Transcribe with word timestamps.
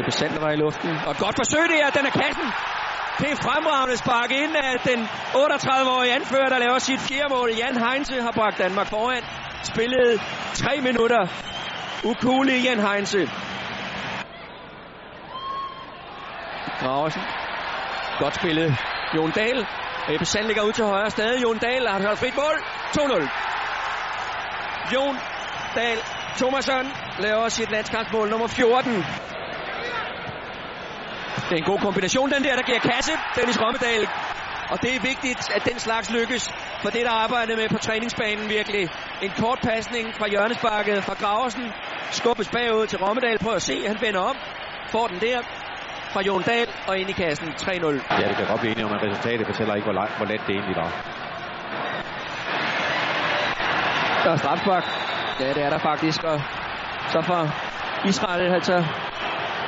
Ebbe 0.00 0.10
Sander 0.10 0.40
var 0.40 0.50
i 0.50 0.56
luften. 0.56 0.90
Og 1.06 1.10
et 1.10 1.18
godt 1.18 1.36
forsøg 1.36 1.64
det 1.68 1.78
er, 1.82 1.90
den 1.90 2.06
er 2.06 2.10
kassen. 2.10 2.48
Det 3.18 3.30
er 3.32 3.36
fremragende 3.36 3.96
spark 3.96 4.30
ind 4.30 4.56
af 4.56 4.80
den 4.90 5.00
38-årige 5.34 6.14
anfører, 6.14 6.48
der 6.48 6.58
laver 6.58 6.78
sit 6.78 7.00
fjerde 7.00 7.28
mål. 7.34 7.50
Jan 7.58 7.76
Heinze 7.84 8.22
har 8.22 8.32
bragt 8.32 8.58
Danmark 8.58 8.86
foran. 8.86 9.22
Spillet 9.62 10.20
tre 10.54 10.80
minutter. 10.80 11.22
Ukulig 12.04 12.64
Jan 12.64 12.80
Heinze. 12.86 13.30
Graversen. 16.80 17.22
Godt 18.18 18.34
spillet. 18.34 18.76
Jon 19.14 19.30
Dahl. 19.30 19.66
Ebbe 20.08 20.24
Sand 20.24 20.46
ligger 20.46 20.62
ud 20.62 20.72
til 20.72 20.84
højre 20.84 21.10
stadig. 21.10 21.42
Jon 21.42 21.58
Dahl 21.58 21.88
har 21.88 22.00
hørt 22.00 22.18
frit 22.18 22.36
mål. 22.36 22.56
2-0. 22.98 23.28
Jon 24.94 25.16
Dahl 25.74 25.98
Thomasson 26.36 26.86
laver 27.18 27.48
sit 27.48 27.70
landskampsmål 27.70 28.30
nummer 28.30 28.46
14. 28.46 28.92
Det 31.48 31.52
er 31.52 31.56
en 31.56 31.70
god 31.72 31.78
kombination, 31.78 32.30
den 32.30 32.44
der, 32.44 32.56
der 32.56 32.62
giver 32.62 32.78
kasse. 32.78 33.12
Dennis 33.36 33.60
Rommedal. 33.60 34.08
Og 34.70 34.82
det 34.82 34.96
er 34.96 35.00
vigtigt, 35.00 35.50
at 35.56 35.64
den 35.64 35.78
slags 35.78 36.10
lykkes. 36.10 36.52
For 36.82 36.90
det, 36.90 37.02
der 37.04 37.10
arbejder 37.10 37.56
med 37.56 37.68
på 37.68 37.78
træningsbanen 37.78 38.48
virkelig. 38.48 38.88
En 39.22 39.32
kort 39.38 39.58
pasning 39.62 40.14
fra 40.14 40.28
hjørnesparket 40.28 41.04
fra 41.04 41.14
Graversen. 41.14 41.72
Skubbes 42.10 42.48
bagud 42.48 42.86
til 42.86 42.98
Rommedal. 42.98 43.38
Prøv 43.38 43.54
at 43.54 43.62
se, 43.62 43.86
han 43.86 43.98
vender 44.00 44.20
om. 44.20 44.36
Får 44.88 45.06
den 45.06 45.20
der 45.20 45.38
fra 46.12 46.22
Jon 46.22 46.42
Dahl 46.42 46.68
og 46.86 46.98
ind 46.98 47.10
i 47.10 47.12
kassen. 47.12 47.48
3-0. 47.48 47.70
Ja, 48.20 48.28
det 48.28 48.36
kan 48.36 48.46
godt 48.46 48.60
blive 48.60 48.72
enige 48.72 48.86
om, 48.86 48.92
at 48.92 49.02
resultatet 49.02 49.46
fortæller 49.46 49.74
ikke, 49.74 49.84
hvor, 49.84 49.94
langt, 50.00 50.16
hvor 50.16 50.26
let 50.26 50.40
det 50.46 50.54
egentlig 50.54 50.76
var. 50.76 50.90
Der 54.24 54.30
er 54.30 54.36
strafspark. 54.36 54.84
Ja, 55.40 55.48
det 55.48 55.62
er 55.62 55.70
der 55.70 55.78
faktisk. 55.78 56.24
Og 56.24 56.40
så 57.08 57.22
får 57.22 57.48
Israel 58.08 58.54
altså 58.54 58.84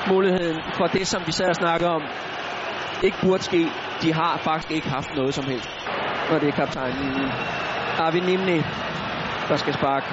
muligheden 0.08 0.62
for 0.74 0.86
det, 0.86 1.06
som 1.06 1.22
vi 1.26 1.32
sad 1.32 1.48
og 1.48 1.56
snakkede 1.56 1.90
om, 1.90 2.02
ikke 3.02 3.16
burde 3.22 3.42
ske. 3.42 3.68
De 4.02 4.12
har 4.12 4.36
faktisk 4.36 4.70
ikke 4.70 4.88
haft 4.88 5.14
noget 5.14 5.34
som 5.34 5.44
helst. 5.44 5.68
Og 6.30 6.40
det 6.40 6.48
er 6.48 6.52
kaptajnen 6.52 7.32
Arvin 7.98 8.22
Nimni, 8.22 8.62
der 9.48 9.56
skal 9.56 9.74
sparke. 9.74 10.06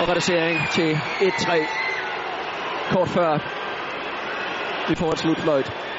Og 0.00 0.08
reducering 0.08 0.68
til 0.68 0.94
1-3 0.94 2.92
kort 2.92 3.08
før 3.08 3.57
vi 4.88 4.94
får 4.94 5.12
et 5.12 5.18
slutfløjt. 5.18 5.97